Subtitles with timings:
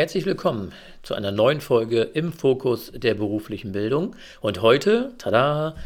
[0.00, 0.72] Herzlich willkommen
[1.02, 4.16] zu einer neuen Folge im Fokus der beruflichen Bildung.
[4.40, 5.76] Und heute, tada,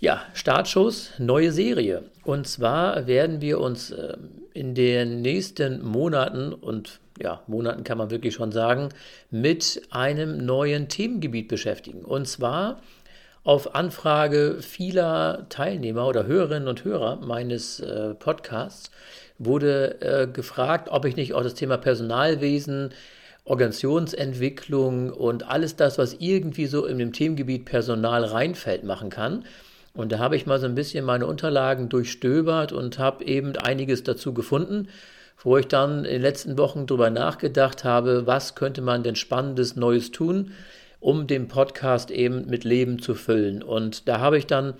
[0.00, 2.02] ja, Startschuss, neue Serie.
[2.24, 8.10] Und zwar werden wir uns ähm, in den nächsten Monaten und ja, Monaten kann man
[8.10, 8.88] wirklich schon sagen,
[9.30, 12.04] mit einem neuen Themengebiet beschäftigen.
[12.04, 12.80] Und zwar
[13.44, 18.90] auf Anfrage vieler Teilnehmer oder Hörerinnen und Hörer meines äh, Podcasts
[19.38, 22.90] wurde äh, gefragt, ob ich nicht auch das Thema Personalwesen,
[23.44, 29.44] Organisationsentwicklung und alles das, was irgendwie so in dem Themengebiet Personal reinfällt, machen kann.
[29.92, 34.04] Und da habe ich mal so ein bisschen meine Unterlagen durchstöbert und habe eben einiges
[34.04, 34.88] dazu gefunden,
[35.42, 39.74] wo ich dann in den letzten Wochen darüber nachgedacht habe, was könnte man denn spannendes
[39.74, 40.52] Neues tun,
[41.00, 43.62] um den Podcast eben mit Leben zu füllen.
[43.62, 44.74] Und da habe ich dann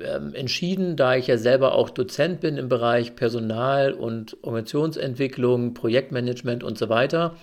[0.00, 6.64] ähm, entschieden, da ich ja selber auch Dozent bin im Bereich Personal und Organisationsentwicklung, Projektmanagement
[6.64, 7.36] und so weiter,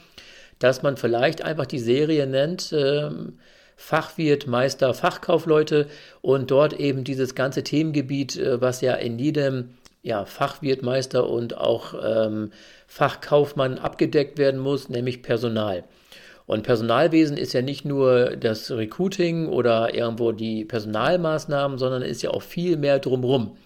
[0.64, 3.33] dass man vielleicht einfach die Serie nennt, ähm,
[3.75, 5.88] Fachwirt, Meister, Fachkaufleute
[6.22, 9.72] und dort eben dieses ganze Themengebiet, äh, was ja in jedem
[10.03, 12.52] ja, Fachwirtmeister und auch ähm,
[12.88, 15.83] Fachkaufmann abgedeckt werden muss, nämlich Personal.
[16.45, 22.31] Und Personalwesen ist ja nicht nur das Recruiting oder irgendwo die Personalmaßnahmen, sondern ist ja
[22.31, 23.58] auch viel mehr drumherum.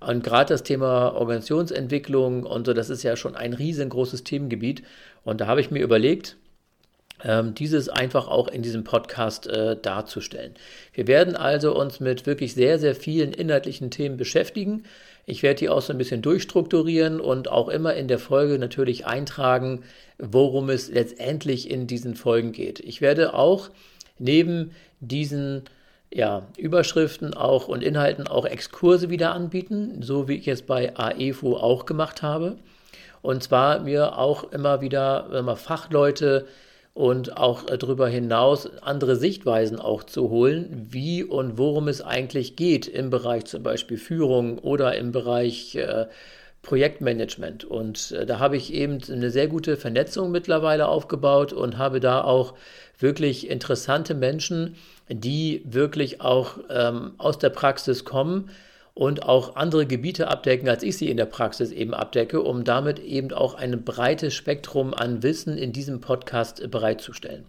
[0.00, 4.82] Und gerade das Thema Organisationsentwicklung und so, das ist ja schon ein riesengroßes Themengebiet.
[5.24, 6.36] Und da habe ich mir überlegt,
[7.22, 10.54] ähm, dieses einfach auch in diesem Podcast äh, darzustellen.
[10.92, 14.84] Wir werden also uns mit wirklich sehr, sehr vielen inhaltlichen Themen beschäftigen.
[15.26, 19.06] Ich werde die auch so ein bisschen durchstrukturieren und auch immer in der Folge natürlich
[19.06, 19.82] eintragen,
[20.18, 22.80] worum es letztendlich in diesen Folgen geht.
[22.80, 23.70] Ich werde auch
[24.18, 25.62] neben diesen
[26.12, 31.56] ja, Überschriften auch und Inhalten auch Exkurse wieder anbieten, so wie ich es bei AEFO
[31.56, 32.56] auch gemacht habe.
[33.24, 36.44] Und zwar mir auch immer wieder immer Fachleute
[36.92, 42.54] und auch äh, darüber hinaus andere Sichtweisen auch zu holen, wie und worum es eigentlich
[42.54, 46.04] geht im Bereich zum Beispiel Führung oder im Bereich äh,
[46.60, 47.64] Projektmanagement.
[47.64, 52.22] Und äh, da habe ich eben eine sehr gute Vernetzung mittlerweile aufgebaut und habe da
[52.22, 52.52] auch
[52.98, 54.76] wirklich interessante Menschen,
[55.08, 58.50] die wirklich auch ähm, aus der Praxis kommen
[58.94, 63.00] und auch andere Gebiete abdecken, als ich sie in der Praxis eben abdecke, um damit
[63.00, 67.44] eben auch ein breites Spektrum an Wissen in diesem Podcast bereitzustellen.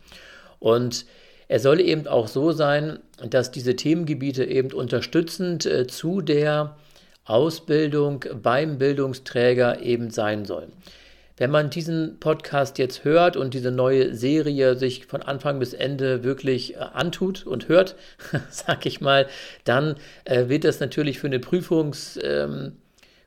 [0.59, 1.05] Und
[1.47, 2.97] er soll eben auch so sein,
[3.29, 6.75] dass diese Themengebiete eben unterstützend äh, zu der
[7.25, 10.71] Ausbildung beim Bildungsträger eben sein sollen.
[11.37, 16.23] Wenn man diesen Podcast jetzt hört und diese neue Serie sich von Anfang bis Ende
[16.23, 17.95] wirklich äh, antut und hört,
[18.49, 19.27] sag ich mal,
[19.65, 22.73] dann äh, wird das natürlich für eine Prüfungs, ähm,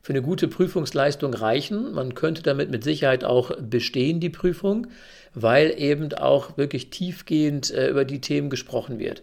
[0.01, 1.93] für eine gute Prüfungsleistung reichen.
[1.93, 4.87] Man könnte damit mit Sicherheit auch bestehen, die Prüfung,
[5.35, 9.21] weil eben auch wirklich tiefgehend äh, über die Themen gesprochen wird.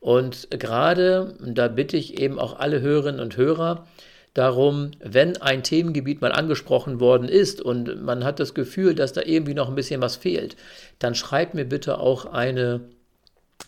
[0.00, 3.86] Und gerade, da bitte ich eben auch alle Hörerinnen und Hörer,
[4.34, 9.22] darum, wenn ein Themengebiet mal angesprochen worden ist und man hat das Gefühl, dass da
[9.22, 10.56] irgendwie noch ein bisschen was fehlt,
[10.98, 12.80] dann schreibt mir bitte auch eine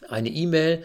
[0.08, 0.82] eine E-Mail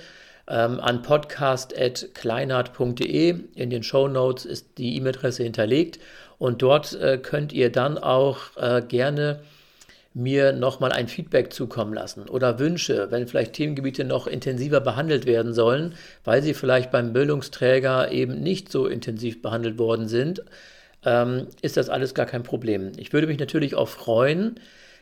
[0.47, 3.35] ähm, an podcast.kleinert.de.
[3.55, 5.99] In den Show Notes ist die E-Mail-Adresse hinterlegt
[6.37, 9.41] und dort äh, könnt ihr dann auch äh, gerne
[10.15, 15.53] mir nochmal ein Feedback zukommen lassen oder Wünsche, wenn vielleicht Themengebiete noch intensiver behandelt werden
[15.53, 15.93] sollen,
[16.23, 20.41] weil sie vielleicht beim Bildungsträger eben nicht so intensiv behandelt worden sind,
[21.03, 22.93] ähm, ist das alles gar kein Problem.
[22.95, 24.57] Ich würde mich natürlich auch freuen,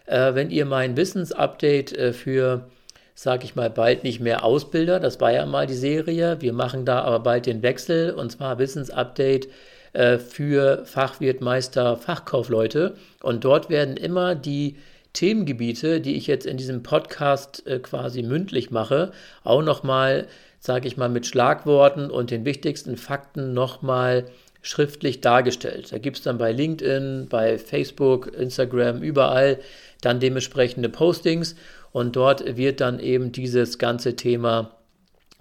[0.08, 2.68] äh, wenn ihr mein Wissensupdate äh, für,
[3.14, 6.86] sag ich mal, bald nicht mehr Ausbilder, das war ja mal die Serie, wir machen
[6.86, 9.48] da aber bald den Wechsel und zwar Wissensupdate
[9.94, 14.78] äh, für Fachwirtmeister, Fachkaufleute und dort werden immer die
[15.14, 19.12] Themengebiete, die ich jetzt in diesem Podcast äh, quasi mündlich mache,
[19.44, 20.28] auch nochmal,
[20.60, 24.26] sage ich mal, mit Schlagworten und den wichtigsten Fakten nochmal
[24.64, 25.92] schriftlich dargestellt.
[25.92, 29.60] Da gibt es dann bei LinkedIn, bei Facebook, Instagram, überall
[30.02, 31.56] dann dementsprechende Postings
[31.92, 34.72] und dort wird dann eben dieses ganze Thema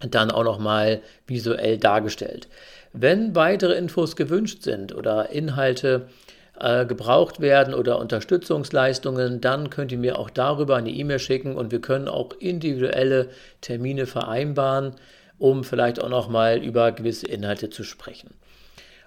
[0.00, 2.48] dann auch nochmal visuell dargestellt.
[2.92, 6.08] Wenn weitere Infos gewünscht sind oder Inhalte
[6.62, 11.72] äh, gebraucht werden oder Unterstützungsleistungen, dann könnt ihr mir auch darüber eine E-Mail schicken und
[11.72, 13.30] wir können auch individuelle
[13.60, 14.94] Termine vereinbaren,
[15.38, 18.30] um vielleicht auch nochmal über gewisse Inhalte zu sprechen.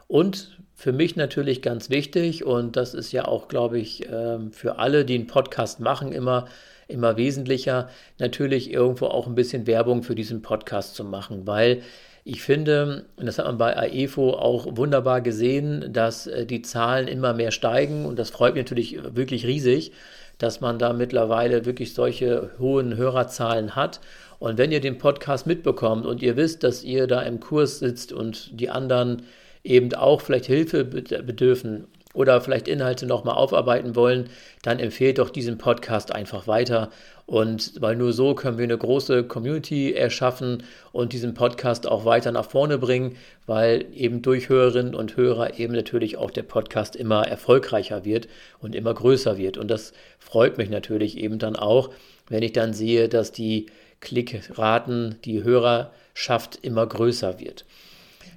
[0.08, 4.78] Und für mich natürlich ganz wichtig, und das ist ja auch, glaube ich, ähm, für
[4.78, 6.48] alle, die einen Podcast machen, immer,
[6.90, 11.82] immer wesentlicher, natürlich irgendwo auch ein bisschen Werbung für diesen Podcast zu machen, weil
[12.28, 17.08] ich finde, und das hat man bei AEFO auch wunderbar gesehen, dass äh, die Zahlen
[17.08, 19.92] immer mehr steigen und das freut mich natürlich wirklich riesig,
[20.40, 24.02] dass man da mittlerweile wirklich solche hohen Hörerzahlen hat.
[24.40, 28.12] Und wenn ihr den Podcast mitbekommt und ihr wisst, dass ihr da im Kurs sitzt
[28.12, 29.22] und die anderen
[29.64, 31.86] eben auch vielleicht Hilfe bedürfen
[32.16, 34.30] oder vielleicht Inhalte nochmal aufarbeiten wollen,
[34.64, 36.90] dann empfehlt doch diesen Podcast einfach weiter.
[37.26, 40.62] Und weil nur so können wir eine große Community erschaffen
[40.92, 43.18] und diesen Podcast auch weiter nach vorne bringen,
[43.48, 48.28] weil eben durch Hörerinnen und Hörer eben natürlich auch der Podcast immer erfolgreicher wird
[48.60, 49.58] und immer größer wird.
[49.58, 51.90] Und das freut mich natürlich eben dann auch,
[52.30, 53.68] wenn ich dann sehe, dass die
[54.02, 57.66] Klickraten, die Hörerschaft immer größer wird.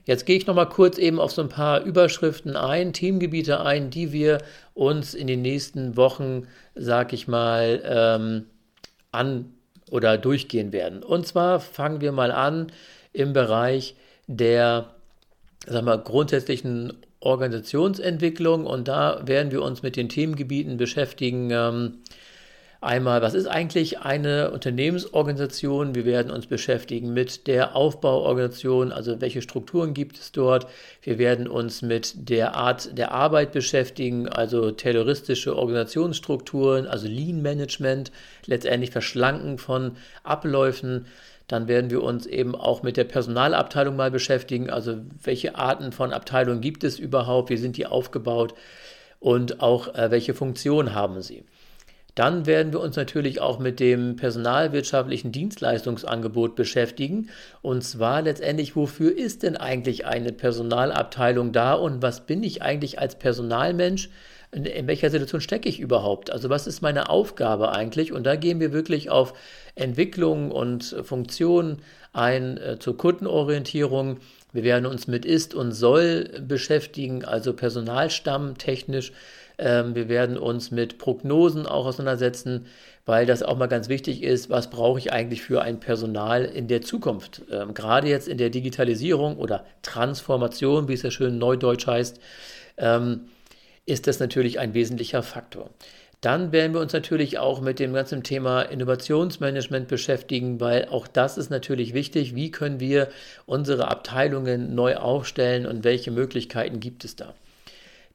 [0.07, 3.91] Jetzt gehe ich noch mal kurz eben auf so ein paar Überschriften ein, Themengebiete ein,
[3.91, 4.39] die wir
[4.73, 8.47] uns in den nächsten Wochen, sag ich mal, ähm,
[9.13, 9.55] an
[9.91, 11.03] oder durchgehen werden.
[11.03, 12.73] Und zwar fangen wir mal an
[13.13, 13.97] im Bereich
[14.27, 14.95] der
[15.67, 21.51] sag mal, grundsätzlichen Organisationsentwicklung und da werden wir uns mit den Themengebieten beschäftigen.
[21.51, 21.99] Ähm,
[22.81, 25.97] Einmal, was ist eigentlich eine Unternehmensorganisation?
[25.97, 30.69] Wir werden uns beschäftigen mit der Aufbauorganisation, also welche Strukturen gibt es dort.
[31.03, 38.13] Wir werden uns mit der Art der Arbeit beschäftigen, also terroristische Organisationsstrukturen, also Lean Management,
[38.47, 41.07] letztendlich Verschlanken von Abläufen.
[41.49, 46.13] Dann werden wir uns eben auch mit der Personalabteilung mal beschäftigen, also welche Arten von
[46.13, 48.55] Abteilungen gibt es überhaupt, wie sind die aufgebaut
[49.19, 51.43] und auch äh, welche Funktion haben sie.
[52.19, 57.29] Dann werden wir uns natürlich auch mit dem personalwirtschaftlichen Dienstleistungsangebot beschäftigen.
[57.63, 62.99] Und zwar letztendlich, wofür ist denn eigentlich eine Personalabteilung da und was bin ich eigentlich
[62.99, 64.11] als Personalmensch?
[64.51, 66.33] In, welcher Situation stecke ich überhaupt?
[66.33, 68.13] Also was ist meine Aufgabe eigentlich?
[68.13, 69.33] Und da gehen wir wirklich auf
[69.77, 71.83] Entwicklung und Funktionen
[72.13, 74.19] ein äh, zur Kundenorientierung.
[74.53, 79.13] Wir werden uns mit Ist und Soll beschäftigen, also Personalstamm technisch
[79.59, 82.67] ähm, wir werden uns mit Prognosen auch auseinandersetzen,
[83.07, 86.69] weil das auch mal ganz wichtig ist, was brauche ich eigentlich für ein Personal in
[86.69, 87.43] der Zukunft.
[87.51, 92.21] Ähm, gerade jetzt in der Digitalisierung oder Transformation, wie es ja schön neudeutsch heißt,
[92.77, 93.29] ähm,
[93.87, 95.71] ist das natürlich ein wesentlicher Faktor.
[96.21, 101.39] Dann werden wir uns natürlich auch mit dem ganzen Thema Innovationsmanagement beschäftigen, weil auch das
[101.39, 102.35] ist natürlich wichtig.
[102.35, 103.09] Wie können wir
[103.47, 107.35] unsere Abteilungen neu aufstellen und welche Möglichkeiten gibt es da?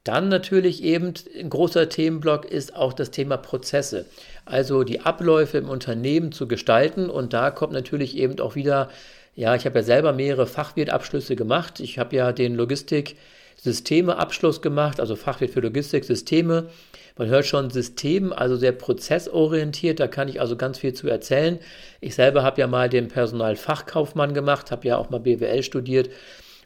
[0.03, 4.05] Dann natürlich eben ein großer Themenblock ist auch das Thema Prozesse,
[4.43, 7.09] also die Abläufe im Unternehmen zu gestalten.
[7.09, 8.89] Und da kommt natürlich eben auch wieder,
[9.35, 11.79] ja, ich habe ja selber mehrere Fachwirtabschlüsse gemacht.
[11.79, 16.67] Ich habe ja den Logistik-Systeme-Abschluss gemacht, also Fachwirt für Logistik-Systeme.
[17.17, 21.59] Man hört schon System, also sehr prozessorientiert, da kann ich also ganz viel zu erzählen.
[22.01, 26.09] Ich selber habe ja mal den Personalfachkaufmann gemacht, habe ja auch mal BWL studiert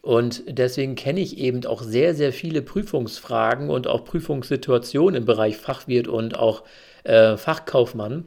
[0.08, 5.58] und deswegen kenne ich eben auch sehr, sehr viele Prüfungsfragen und auch Prüfungssituationen im Bereich
[5.58, 6.64] Fachwirt und auch
[7.04, 8.24] äh, Fachkaufmann.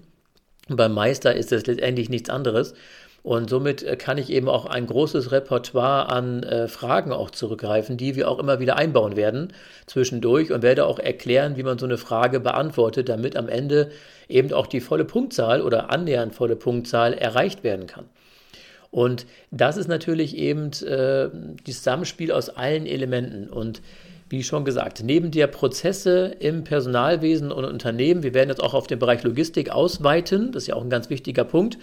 [0.68, 2.74] Beim Meister ist es letztendlich nichts anderes.
[3.22, 7.96] Und somit äh, kann ich eben auch ein großes Repertoire an äh, Fragen auch zurückgreifen,
[7.96, 9.54] die wir auch immer wieder einbauen werden
[9.86, 13.90] zwischendurch und werde auch erklären, wie man so eine Frage beantwortet, damit am Ende
[14.28, 18.04] eben auch die volle Punktzahl oder annähernd volle Punktzahl erreicht werden kann.
[18.90, 21.28] Und das ist natürlich eben äh,
[21.64, 23.48] das Zusammenspiel aus allen Elementen.
[23.48, 23.82] Und
[24.28, 28.86] wie schon gesagt, neben der Prozesse im Personalwesen und Unternehmen, wir werden jetzt auch auf
[28.86, 31.78] den Bereich Logistik ausweiten, das ist ja auch ein ganz wichtiger Punkt,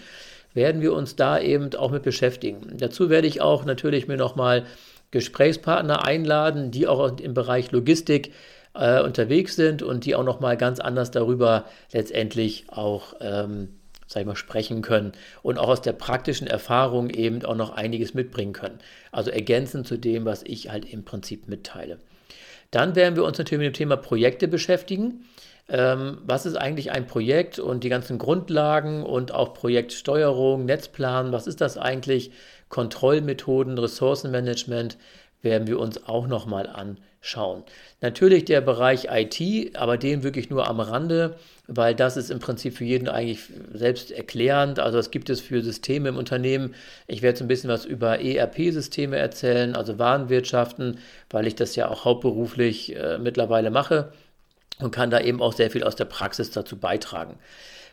[0.53, 2.77] werden wir uns da eben auch mit beschäftigen.
[2.77, 4.63] Dazu werde ich auch natürlich mir nochmal
[5.11, 8.31] Gesprächspartner einladen, die auch im Bereich Logistik
[8.73, 13.76] äh, unterwegs sind und die auch nochmal ganz anders darüber letztendlich auch ähm,
[14.07, 15.11] sag ich mal, sprechen können
[15.43, 18.79] und auch aus der praktischen Erfahrung eben auch noch einiges mitbringen können.
[19.11, 21.99] Also ergänzend zu dem, was ich halt im Prinzip mitteile.
[22.71, 25.25] Dann werden wir uns natürlich mit dem Thema Projekte beschäftigen.
[25.69, 31.47] Ähm, was ist eigentlich ein Projekt und die ganzen Grundlagen und auch Projektsteuerung, Netzplan, was
[31.47, 32.31] ist das eigentlich?
[32.69, 34.97] Kontrollmethoden, Ressourcenmanagement
[35.41, 37.63] werden wir uns auch nochmal anschauen.
[38.01, 41.35] Natürlich der Bereich IT, aber den wirklich nur am Rande
[41.67, 43.41] weil das ist im Prinzip für jeden eigentlich
[43.73, 44.79] selbst erklärend.
[44.79, 46.73] Also was gibt es für Systeme im Unternehmen?
[47.07, 51.89] Ich werde so ein bisschen was über ERP-Systeme erzählen, also Warenwirtschaften, weil ich das ja
[51.89, 54.13] auch hauptberuflich äh, mittlerweile mache
[54.79, 57.37] und kann da eben auch sehr viel aus der Praxis dazu beitragen.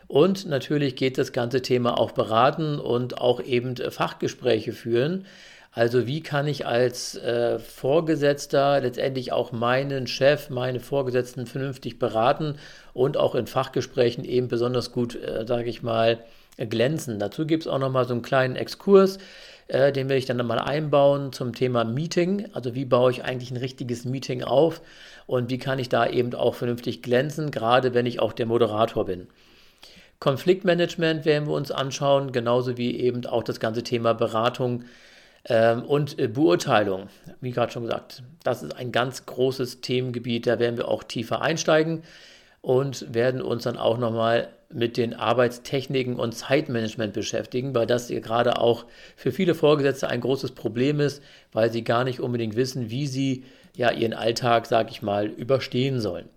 [0.07, 5.25] Und natürlich geht das ganze Thema auch beraten und auch eben Fachgespräche führen.
[5.75, 12.55] Also wie kann ich als äh, Vorgesetzter letztendlich auch meinen Chef, meine Vorgesetzten vernünftig beraten
[12.93, 16.23] und auch in Fachgesprächen eben besonders gut, äh, sage ich mal,
[16.57, 17.19] glänzen.
[17.19, 19.17] Dazu gibt es auch nochmal so einen kleinen Exkurs,
[19.67, 22.47] äh, den will ich dann nochmal einbauen zum Thema Meeting.
[22.53, 24.81] Also wie baue ich eigentlich ein richtiges Meeting auf
[25.27, 29.03] und wie kann ich da eben auch vernünftig glänzen, gerade wenn ich auch der Moderator
[29.03, 29.27] bin.
[30.19, 34.85] Konfliktmanagement werden wir uns anschauen, genauso wie eben auch das ganze Thema Beratung
[35.47, 37.07] und äh, Beurteilung.
[37.41, 41.41] Wie gerade schon gesagt, das ist ein ganz großes Themengebiet, da werden wir auch tiefer
[41.41, 42.03] einsteigen
[42.61, 48.57] und werden uns dann auch nochmal mit den Arbeitstechniken und Zeitmanagement beschäftigen, weil das gerade
[48.59, 48.85] auch
[49.15, 51.21] für viele Vorgesetzte ein großes Problem ist,
[51.51, 53.43] weil sie gar nicht unbedingt wissen, wie sie
[53.75, 56.27] ja ihren Alltag, sag ich mal, überstehen sollen.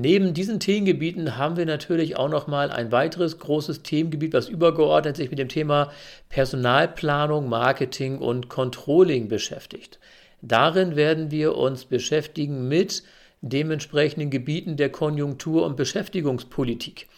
[0.00, 5.16] Neben diesen Themengebieten haben wir natürlich auch noch mal ein weiteres großes Themengebiet, was übergeordnet
[5.16, 5.90] sich mit dem Thema
[6.28, 9.98] Personalplanung, Marketing und Controlling beschäftigt.
[10.40, 13.02] Darin werden wir uns beschäftigen mit
[13.40, 17.08] dementsprechenden Gebieten der Konjunktur- und Beschäftigungspolitik.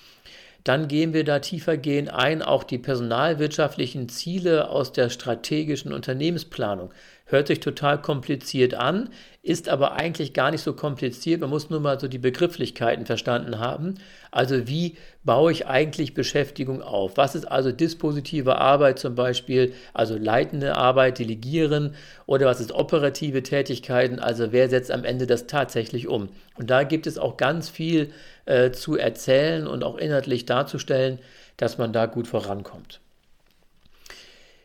[0.65, 6.95] Dann gehen wir da tiefergehend ein, auch die personalwirtschaftlichen Ziele aus der strategischen Unternehmensplanung.
[7.27, 9.11] Hört sich total kompliziert an,
[9.43, 11.41] ist aber eigentlich gar nicht so kompliziert.
[11.41, 13.95] Man muss nur mal so die Begrifflichkeiten verstanden haben.
[14.31, 17.17] Also wie baue ich eigentlich Beschäftigung auf?
[17.17, 21.95] Was ist also dispositive Arbeit zum Beispiel, also leitende Arbeit, delegieren
[22.27, 26.29] oder was ist operative Tätigkeiten, also wer setzt am Ende das tatsächlich um?
[26.59, 28.13] Und da gibt es auch ganz viel
[28.45, 31.19] äh, zu erzählen und auch inhaltlich darzustellen,
[31.57, 33.01] dass man da gut vorankommt.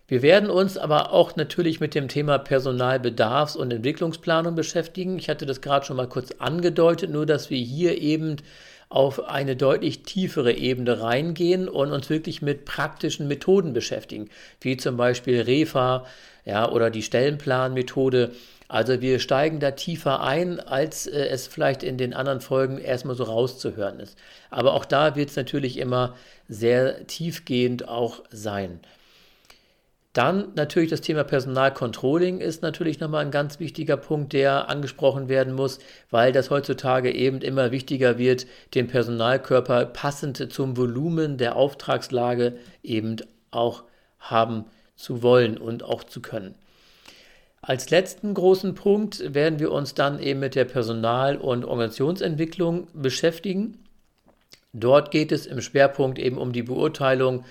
[0.08, 5.18] Wir werden uns aber auch natürlich mit dem Thema Personalbedarfs- und Entwicklungsplanung beschäftigen.
[5.18, 8.38] Ich hatte das gerade schon mal kurz angedeutet, nur dass wir hier eben
[8.90, 14.30] auf eine deutlich tiefere Ebene reingehen und uns wirklich mit praktischen Methoden beschäftigen,
[14.62, 16.06] wie zum Beispiel REFA
[16.46, 18.32] ja, oder die Stellenplanmethode.
[18.68, 23.16] Also wir steigen da tiefer ein, als äh, es vielleicht in den anderen Folgen erstmal
[23.16, 24.18] so rauszuhören ist.
[24.52, 26.16] Aber auch da wird es natürlich immer
[26.48, 28.80] sehr tiefgehend auch sein.
[30.16, 35.54] Dann natürlich das Thema Personalcontrolling ist natürlich nochmal ein ganz wichtiger Punkt, der angesprochen werden
[35.54, 35.80] muss,
[36.10, 43.18] weil das heutzutage eben immer wichtiger wird, den Personalkörper passend zum Volumen der Auftragslage eben
[43.52, 43.84] auch
[44.18, 44.64] haben
[44.96, 46.56] zu wollen und auch zu können.
[47.62, 53.84] Als letzten großen Punkt werden wir uns dann eben mit der Personal- und Organisationsentwicklung beschäftigen.
[54.72, 57.44] Dort geht es im Schwerpunkt eben um die Beurteilung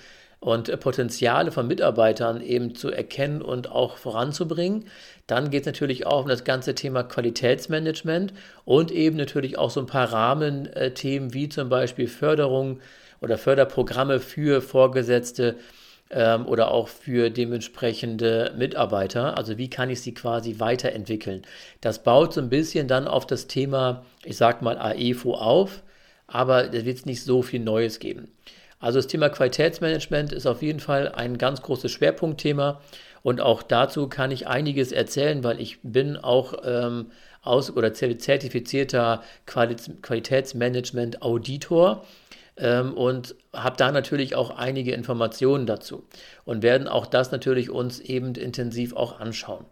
[0.44, 4.84] und Potenziale von Mitarbeitern eben zu erkennen und auch voranzubringen.
[5.26, 8.34] Dann geht es natürlich auch um das ganze Thema Qualitätsmanagement
[8.66, 12.80] und eben natürlich auch so ein paar Rahmenthemen wie zum Beispiel Förderung
[13.22, 15.56] oder Förderprogramme für Vorgesetzte
[16.10, 19.38] ähm, oder auch für dementsprechende Mitarbeiter.
[19.38, 21.40] Also wie kann ich sie quasi weiterentwickeln?
[21.80, 25.82] Das baut so ein bisschen dann auf das Thema, ich sag mal, AEFO auf,
[26.26, 28.28] aber da wird es nicht so viel Neues geben.
[28.84, 32.82] Also das Thema Qualitätsmanagement ist auf jeden Fall ein ganz großes Schwerpunktthema
[33.22, 37.06] und auch dazu kann ich einiges erzählen, weil ich bin auch ähm,
[37.40, 42.04] aus oder zertifizierter Qualitätsmanagement-Auditor
[42.58, 46.04] ähm, und habe da natürlich auch einige Informationen dazu
[46.44, 49.64] und werden auch das natürlich uns eben intensiv auch anschauen.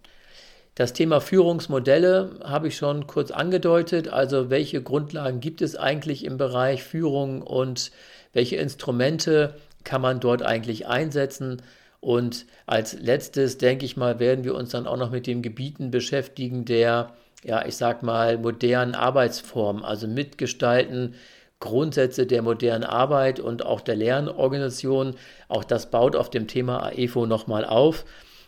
[0.75, 4.09] Das Thema Führungsmodelle habe ich schon kurz angedeutet.
[4.09, 7.93] Also welche Grundlagen gibt es eigentlich im Bereich Führung und
[8.33, 11.63] welche Instrumente kann man dort eigentlich einsetzen.
[12.01, 15.91] Und als letztes, denke ich mal, werden wir uns dann auch noch mit den Gebieten
[15.91, 17.13] beschäftigen der,
[17.45, 21.15] ja, ich sag mal, modernen Arbeitsformen, also mitgestalten,
[21.61, 25.15] Grundsätze der modernen Arbeit und auch der Lernorganisation.
[25.49, 28.05] Auch das baut auf dem Thema AEFO nochmal auf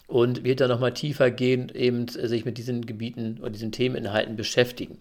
[0.09, 4.99] und wird dann nochmal tiefer gehen, eben sich mit diesen Gebieten oder diesen Themeninhalten beschäftigen.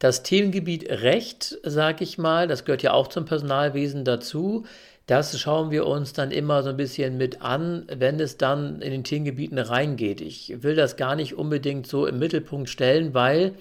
[0.00, 4.64] Das Themengebiet Recht, sage ich mal, das gehört ja auch zum Personalwesen dazu.
[5.06, 8.92] Das schauen wir uns dann immer so ein bisschen mit an, wenn es dann in
[8.92, 10.22] den Themengebieten reingeht.
[10.22, 13.52] Ich will das gar nicht unbedingt so im Mittelpunkt stellen, weil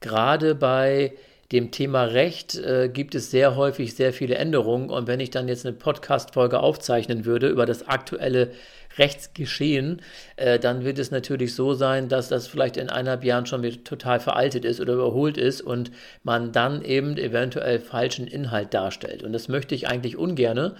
[0.00, 1.14] gerade bei
[1.52, 4.90] dem Thema Recht äh, gibt es sehr häufig sehr viele Änderungen.
[4.90, 8.50] Und wenn ich dann jetzt eine Podcast-Folge aufzeichnen würde über das aktuelle
[8.98, 10.02] Rechtsgeschehen,
[10.36, 13.82] äh, dann wird es natürlich so sein, dass das vielleicht in eineinhalb Jahren schon wieder
[13.84, 15.90] total veraltet ist oder überholt ist und
[16.22, 19.22] man dann eben eventuell falschen Inhalt darstellt.
[19.22, 20.76] Und das möchte ich eigentlich ungerne.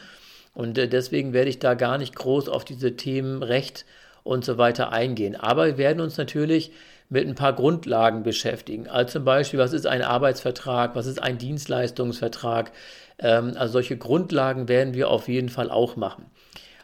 [0.55, 3.85] Und äh, deswegen werde ich da gar nicht groß auf diese Themen Recht
[4.23, 5.37] und so weiter eingehen.
[5.37, 6.73] Aber wir werden uns natürlich
[7.09, 8.89] mit ein paar Grundlagen beschäftigen.
[8.89, 12.73] Also zum Beispiel, was ist ein Arbeitsvertrag, was ist ein Dienstleistungsvertrag.
[13.19, 16.27] Ähm, also solche Grundlagen werden wir auf jeden Fall auch machen.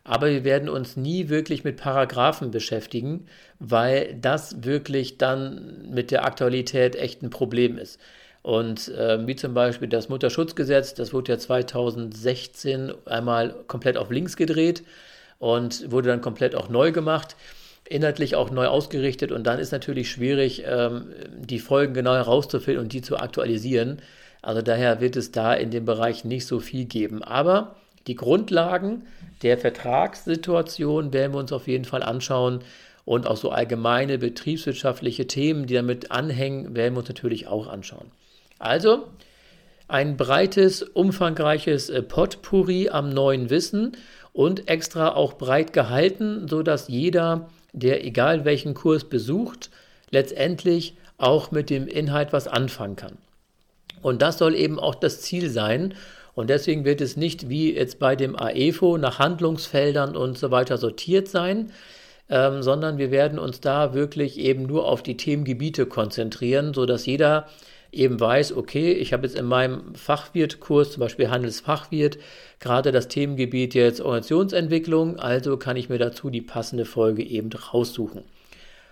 [0.09, 3.27] Aber wir werden uns nie wirklich mit Paragraphen beschäftigen,
[3.59, 8.01] weil das wirklich dann mit der Aktualität echt ein Problem ist.
[8.41, 14.39] Und äh, wie zum Beispiel das Mutterschutzgesetz, das wurde ja 2016 einmal komplett auf links
[14.39, 14.83] gedreht
[15.39, 17.37] und wurde dann komplett auch neu gemacht,
[17.87, 19.31] inhaltlich auch neu ausgerichtet.
[19.31, 24.01] Und dann ist natürlich schwierig, ähm, die Folgen genau herauszufinden und die zu aktualisieren.
[24.41, 27.23] Also daher wird es da in dem Bereich nicht so viel geben.
[27.23, 27.77] Aber
[28.09, 29.07] die Grundlagen
[29.43, 32.61] der Vertragssituation werden wir uns auf jeden Fall anschauen.
[33.05, 38.11] Und auch so allgemeine betriebswirtschaftliche Themen, die damit anhängen, werden wir uns natürlich auch anschauen.
[38.59, 39.07] Also
[39.87, 43.93] ein breites, umfangreiches äh, Potpourri am neuen Wissen
[44.35, 49.71] und extra auch breit gehalten, sodass jeder, der egal welchen Kurs besucht,
[50.11, 53.17] letztendlich auch mit dem Inhalt was anfangen kann.
[54.03, 55.95] Und das soll eben auch das Ziel sein.
[56.39, 60.79] Und deswegen wird es nicht wie jetzt bei dem AEFO nach Handlungsfeldern und so weiter
[60.79, 61.73] sortiert sein,
[62.31, 67.49] ähm, sondern wir werden uns da wirklich eben nur auf die Themengebiete konzentrieren, sodass jeder
[67.91, 72.19] eben weiß, okay, ich habe jetzt in meinem Fachwirtkurs, zum Beispiel Handelsfachwirt,
[72.61, 78.23] gerade das Themengebiet jetzt Organisationsentwicklung, also kann ich mir dazu die passende Folge eben raussuchen.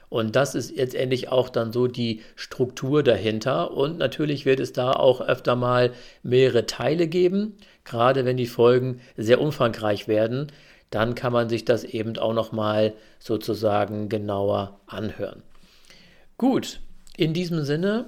[0.09, 3.73] Und das ist letztendlich auch dann so die Struktur dahinter.
[3.73, 9.01] Und natürlich wird es da auch öfter mal mehrere Teile geben, gerade wenn die Folgen
[9.17, 10.53] sehr umfangreich werden
[10.91, 15.43] dann kann man sich das eben auch nochmal sozusagen genauer anhören.
[16.39, 16.81] Gut,
[17.17, 18.07] in diesem Sinne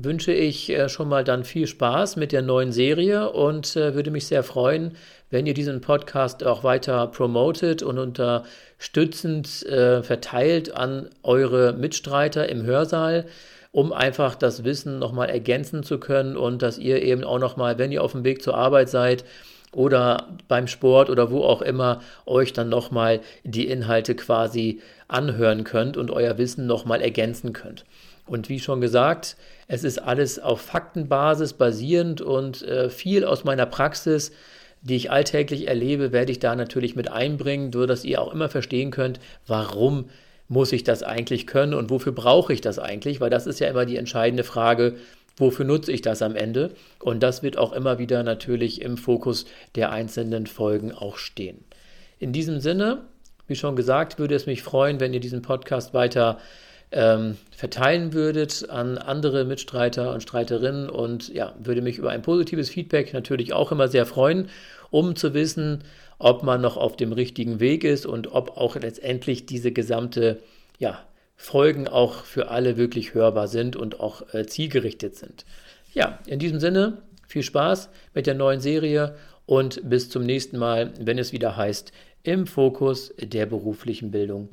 [0.00, 4.12] wünsche ich äh, schon mal dann viel Spaß mit der neuen Serie und äh, würde
[4.12, 4.92] mich sehr freuen,
[5.28, 12.62] wenn ihr diesen Podcast auch weiter promotet und unterstützend äh, verteilt an eure Mitstreiter im
[12.62, 13.26] Hörsaal,
[13.72, 17.90] um einfach das Wissen nochmal ergänzen zu können und dass ihr eben auch nochmal, wenn
[17.90, 19.24] ihr auf dem Weg zur Arbeit seid,
[19.72, 25.98] oder beim Sport oder wo auch immer euch dann nochmal die Inhalte quasi anhören könnt
[25.98, 27.84] und euer Wissen nochmal ergänzen könnt.
[28.28, 33.66] Und wie schon gesagt, es ist alles auf Faktenbasis basierend und äh, viel aus meiner
[33.66, 34.32] Praxis,
[34.82, 38.48] die ich alltäglich erlebe, werde ich da natürlich mit einbringen, so dass ihr auch immer
[38.48, 40.10] verstehen könnt, warum
[40.48, 43.68] muss ich das eigentlich können und wofür brauche ich das eigentlich, weil das ist ja
[43.68, 44.94] immer die entscheidende Frage,
[45.36, 46.72] wofür nutze ich das am Ende?
[47.00, 51.64] Und das wird auch immer wieder natürlich im Fokus der einzelnen Folgen auch stehen.
[52.18, 53.02] In diesem Sinne,
[53.46, 56.38] wie schon gesagt, würde es mich freuen, wenn ihr diesen Podcast weiter
[56.90, 62.70] ähm, verteilen würdet an andere Mitstreiter und Streiterinnen und ja, würde mich über ein positives
[62.70, 64.48] Feedback natürlich auch immer sehr freuen,
[64.90, 65.84] um zu wissen,
[66.18, 70.38] ob man noch auf dem richtigen Weg ist und ob auch letztendlich diese gesamte
[70.78, 70.98] ja,
[71.36, 75.44] Folgen auch für alle wirklich hörbar sind und auch äh, zielgerichtet sind.
[75.92, 79.14] Ja, in diesem Sinne, viel Spaß mit der neuen Serie
[79.46, 84.48] und bis zum nächsten Mal, wenn es wieder heißt, im Fokus der beruflichen Bildung.